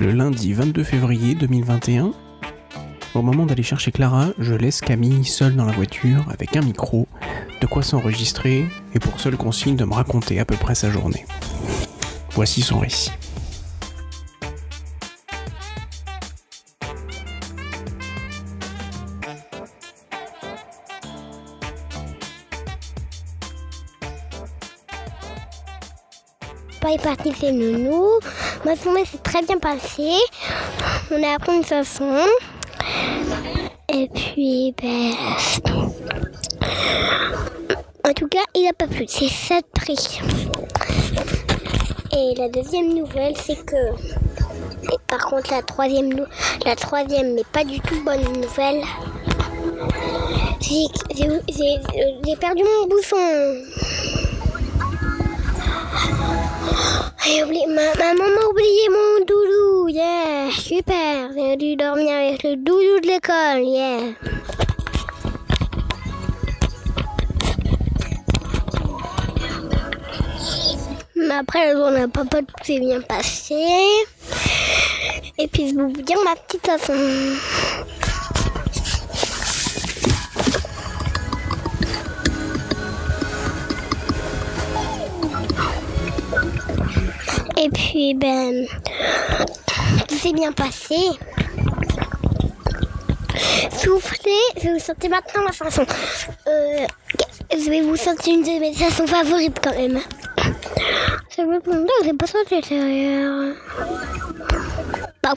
[0.00, 2.12] le lundi 22 février 2021.
[3.14, 7.06] Au moment d'aller chercher Clara, je laisse Camille seule dans la voiture avec un micro,
[7.60, 11.26] de quoi s'enregistrer et pour seule consigne de me raconter à peu près sa journée.
[12.30, 13.10] Voici son récit.
[26.80, 28.06] Pas est parti chez Nounou.
[28.64, 30.16] Ma journée s'est très bien passée.
[31.10, 32.24] On a appris une chanson.
[33.92, 35.12] Et puis, ben.
[38.08, 39.04] En tout cas, il n'a pas plu.
[39.08, 40.20] C'est ça de prix.
[42.12, 43.76] Et la deuxième nouvelle, c'est que.
[43.76, 46.26] et par contre, la troisième,
[46.64, 48.82] la troisième, mais pas du tout bonne nouvelle.
[50.62, 53.16] J'ai perdu mon bouchon.
[57.22, 62.56] Oublié, ma, ma maman m'a oublié mon doudou, yeah, super, j'ai dû dormir avec le
[62.56, 64.14] doudou de l'école, yeah.
[71.14, 73.54] Mais après, la journée pas tout s'est bien passé.
[75.38, 76.94] Et puis, je dire ma petite façon.
[87.62, 88.66] Et puis, ben,
[90.08, 90.96] tout s'est bien passé.
[93.70, 95.84] Soufflez, je vais vous chanter maintenant ma chanson.
[96.46, 96.86] Euh,
[97.52, 100.00] je vais vous chanter une de mes chansons favorites quand même.
[101.28, 103.54] Ça me prend je n'ai pas derrière.
[105.22, 105.34] Bon.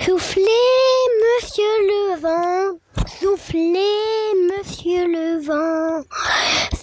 [0.00, 0.42] Soufflez,
[1.20, 2.78] monsieur le vent.
[3.20, 6.04] Soufflez, monsieur le vent.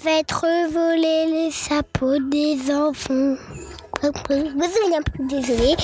[0.04, 3.36] Faites revoler les chapeaux des enfants.
[4.04, 5.76] Je me souviens plus, désolée.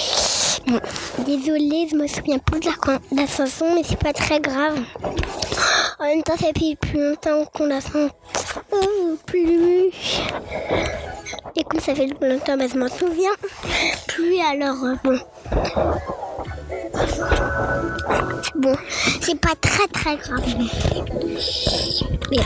[0.68, 0.80] Bon,
[1.20, 4.80] je me souviens plus de la, de la chanson, mais c'est pas très grave.
[6.00, 8.10] En même temps, ça fait plus longtemps qu'on la sent
[9.26, 9.92] plus.
[11.56, 13.32] Et comme ça fait longtemps, ben, je m'en souviens
[14.08, 14.40] plus.
[14.40, 15.20] Alors, euh, bon.
[18.56, 18.76] Bon,
[19.22, 20.44] c'est pas très très grave.
[22.32, 22.40] Mais,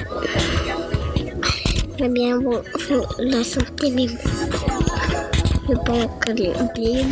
[1.99, 2.61] mais bien, bon,
[3.19, 4.07] la santé, mais
[5.69, 7.05] je pense que j'ai oublié,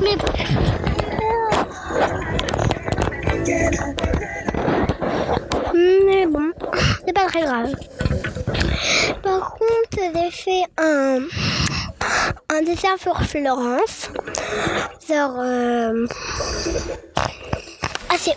[0.00, 0.16] mais
[6.06, 6.50] mais bon,
[7.06, 7.72] c'est pas très grave.
[9.22, 11.20] Par contre, j'ai fait un,
[12.50, 14.10] un dessin sur Florence.
[15.08, 16.06] Genre, euh,
[18.12, 18.32] assez,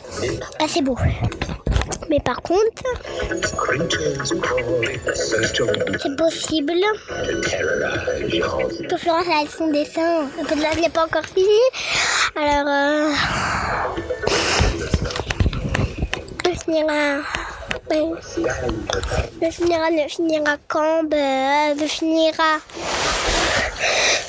[0.63, 0.97] assez beau.
[2.09, 2.83] Mais par contre,
[5.99, 6.73] c'est possible
[8.89, 10.27] que Florence a son dessin.
[10.47, 11.47] Peut-être l'ai pas encore fini.
[12.35, 13.13] Alors, euh,
[16.45, 17.21] elle finira.
[17.89, 19.51] ouais.
[19.51, 22.59] Finira, finira quand ben, Elle finira.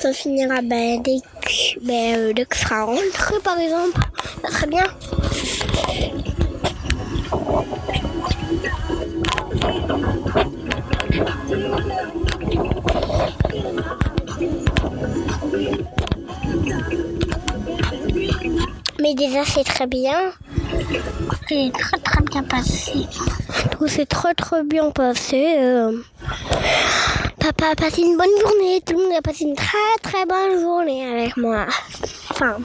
[0.01, 4.01] Ça finira ben, dès que, ben, euh, dès que sera rentré, par exemple.
[4.49, 4.85] Serait bien.
[19.45, 20.33] C'est très bien.
[21.49, 23.07] C'est très très bien passé.
[23.71, 25.57] Tout s'est très très bien passé.
[25.59, 26.03] euh.
[27.39, 28.81] Papa a passé une bonne journée.
[28.85, 31.67] Tout le monde a passé une très très bonne journée avec moi.
[32.31, 32.59] Enfin,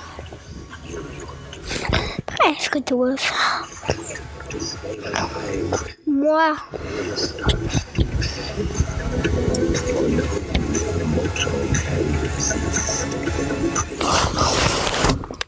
[2.26, 3.34] presque tout ça.
[6.06, 6.56] Moi.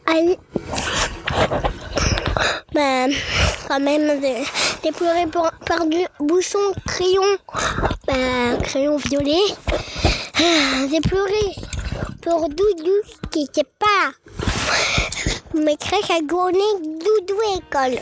[0.08, 0.38] Allez.
[2.74, 3.12] Ben,
[3.78, 4.20] même,
[4.84, 6.58] j'ai pleuré pour perdu bouchon,
[6.88, 7.38] crayon,
[8.08, 9.54] ben, crayon violet.
[10.38, 11.56] Ah, pleuré
[12.24, 12.96] pour Doudou
[13.30, 14.12] qui n'était pas.
[15.54, 18.00] Mais crèche a gourné Doudou à l'école.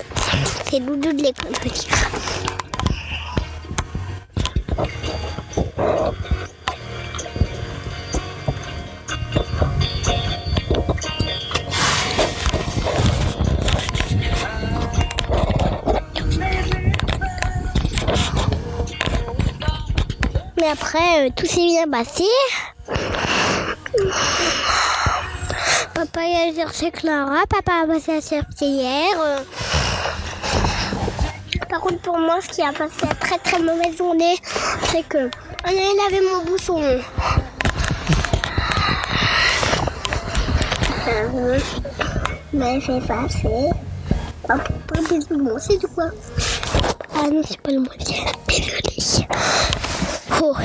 [0.70, 1.70] C'est Doudou de l'école, je
[20.68, 22.26] après, euh, tout s'est bien passé.
[25.94, 29.44] Papa a cherché Clara, papa a passé à chercher hier.
[31.70, 34.36] Par contre, pour moi, ce qui a passé une très très mauvaise journée,
[34.92, 35.30] c'est que
[35.64, 36.82] on allait laver mon bouchon.
[41.08, 41.60] Euh,
[42.54, 42.98] Mais c'est
[44.50, 44.62] hop,
[45.32, 46.06] bon, c'est du quoi?
[47.16, 48.87] Ah non, c'est pas le.
[50.40, 50.56] Oh.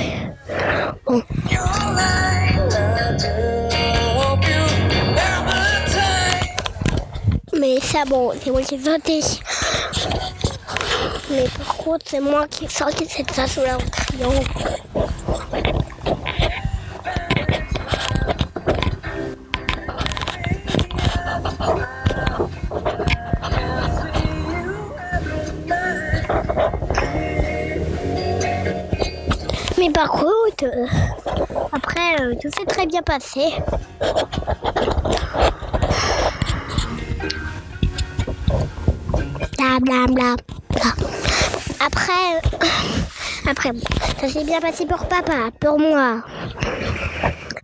[7.58, 9.20] Mais ça, bon, c'est moi qui ai sauté.
[11.30, 14.44] Mais par contre, c'est moi qui ai sorti cette façon-là en criant.
[30.02, 30.64] Par contre,
[31.72, 33.52] après, euh, tout s'est très bien passé.
[39.80, 40.36] Bla.
[41.80, 42.66] Après, euh,
[43.48, 43.70] après,
[44.20, 46.22] ça s'est bien passé pour papa, pour moi.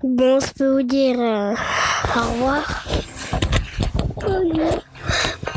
[0.05, 1.55] Bon, je peux vous dire euh,
[2.17, 2.85] au revoir.
[4.17, 4.83] Bonjour.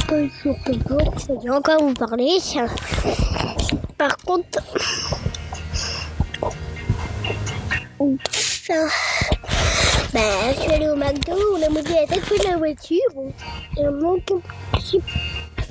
[0.09, 1.13] Bonjour.
[1.17, 2.37] Je vais encore vous parler.
[3.97, 4.59] Par contre,
[8.01, 8.71] Oups.
[10.11, 12.97] Ben, je suis allée au McDo, on a monté à tête de la voiture.
[13.77, 13.91] Et on
[14.71, 14.99] petit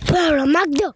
[0.06, 0.94] peu le McDo.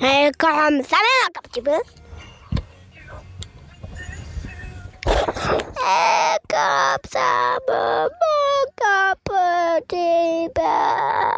[0.00, 1.78] Et comme ça manque un petit peu.
[5.06, 9.14] Et comme ça me manque un
[9.86, 11.37] petit peu.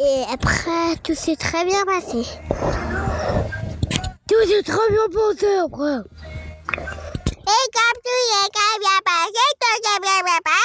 [0.00, 2.22] Mais après, tout s'est très bien passé.
[4.28, 5.98] Tout s'est très bien passé après.
[7.42, 10.60] Et comme tout s'est très bien passé, tout s'est bien passé.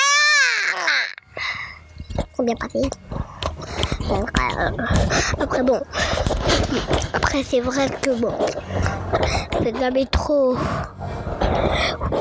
[2.36, 2.82] C'est bien passé.
[5.40, 5.82] Après, bon.
[7.14, 8.36] Après, c'est vrai que bon.
[9.62, 10.56] Je jamais trop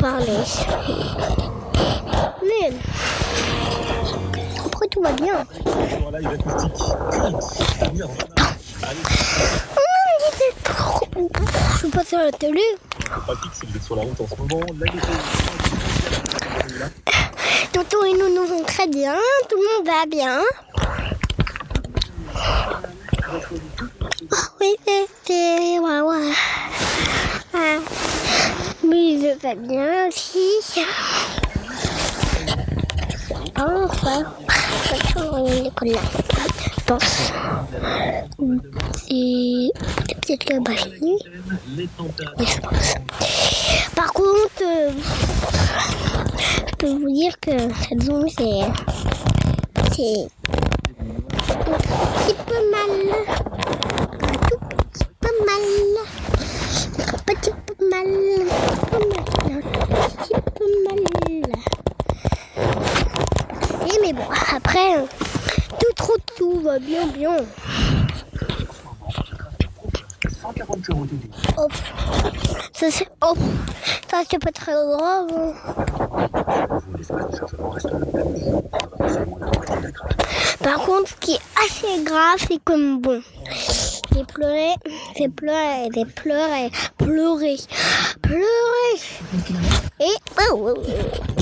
[0.00, 0.44] parler.
[2.42, 2.72] Mais.
[4.92, 5.46] Tout va bien.
[9.74, 9.88] Oh,
[10.36, 11.30] c'est trop bon.
[11.80, 12.60] Je passe à la télé.
[12.98, 14.60] pratique, c'est que sur la route en ce moment.
[17.72, 19.14] Tonton et nous nous vont très bien.
[19.48, 20.40] Tout le monde va bien.
[24.30, 24.76] Oh, oui,
[25.24, 25.78] c'est-.
[25.78, 26.32] Ouais, ouais.
[27.54, 27.78] Ah.
[28.84, 30.60] Mais je vais bien aussi.
[33.58, 34.24] Oh, Enfin,
[36.86, 37.32] pense.
[39.10, 39.70] Et
[40.20, 40.92] peut-être les températures.
[42.38, 42.94] Oui, je pense.
[43.94, 44.90] Par contre, euh,
[46.66, 47.52] je peux vous dire que
[47.88, 48.60] cette zone, c'est.
[49.94, 50.28] C'est.
[51.48, 51.78] Un
[52.18, 52.92] petit peu mal.
[54.22, 54.60] Un tout
[54.90, 55.64] petit peu mal.
[56.98, 58.10] Un petit peu mal.
[59.44, 59.60] Un
[60.18, 61.00] petit peu mal.
[63.86, 64.26] Et mais bon,
[64.72, 65.04] après,
[65.78, 67.36] tout trop tout va bien, bien.
[70.40, 71.16] 140 euros de
[71.58, 71.72] Hop.
[72.72, 73.08] Ça, c'est.
[73.20, 73.38] Hop.
[74.10, 75.28] Ça, c'est pas très grave.
[75.36, 75.52] hein.
[80.62, 83.20] Par contre, ce qui est assez grave, c'est comme bon.
[84.14, 84.70] J'ai pleuré,
[85.18, 87.56] j'ai pleuré, j'ai pleuré, pleuré,
[88.22, 88.42] pleuré.
[90.00, 90.16] Et.
[90.50, 91.41] Oh, oh, oh.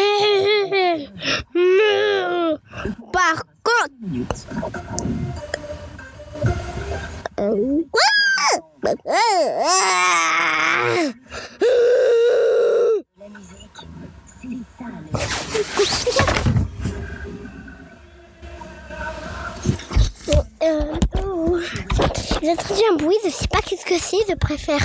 [22.91, 24.81] un bruit, je sais pas qu'est-ce que c'est, je préfère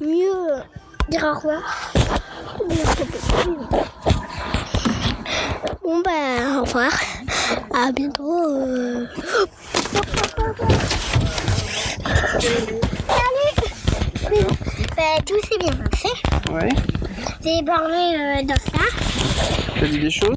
[0.00, 0.60] mieux euh,
[1.08, 1.92] dire au revoir.
[5.82, 6.92] Bon bah au revoir,
[7.74, 8.42] à bientôt.
[8.42, 9.06] euh.
[14.22, 14.46] Salut
[14.96, 16.08] Bah, Tout s'est bien passé.
[16.52, 16.68] Ouais.
[17.42, 18.84] J'ai parlé euh, dans ça.
[19.78, 20.35] T'as dit des choses?